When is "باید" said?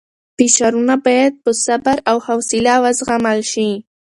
1.05-1.33